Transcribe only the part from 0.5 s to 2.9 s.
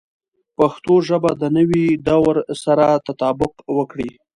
پښتو ژبه د نوي دور سره